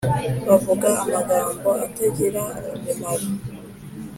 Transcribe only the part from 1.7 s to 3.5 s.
atagira umumaro